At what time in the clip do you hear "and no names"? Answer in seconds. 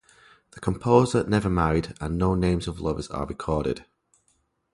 2.01-2.67